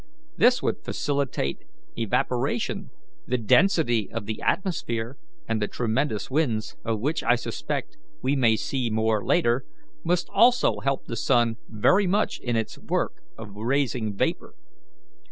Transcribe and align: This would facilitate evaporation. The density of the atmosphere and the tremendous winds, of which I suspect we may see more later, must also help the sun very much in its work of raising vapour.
This 0.35 0.63
would 0.63 0.83
facilitate 0.83 1.59
evaporation. 1.95 2.89
The 3.27 3.37
density 3.37 4.09
of 4.11 4.25
the 4.25 4.41
atmosphere 4.41 5.15
and 5.47 5.61
the 5.61 5.67
tremendous 5.67 6.31
winds, 6.31 6.75
of 6.83 6.99
which 6.99 7.21
I 7.21 7.35
suspect 7.35 7.97
we 8.19 8.35
may 8.35 8.55
see 8.55 8.89
more 8.89 9.23
later, 9.23 9.63
must 10.03 10.27
also 10.33 10.79
help 10.79 11.05
the 11.05 11.15
sun 11.15 11.57
very 11.69 12.07
much 12.07 12.39
in 12.39 12.55
its 12.55 12.79
work 12.79 13.21
of 13.37 13.49
raising 13.55 14.15
vapour. 14.17 14.55